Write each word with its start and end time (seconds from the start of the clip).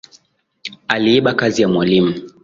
Aliiba 0.87 1.33
kazi 1.33 1.61
ya 1.61 1.67
mwalimu 1.67 2.15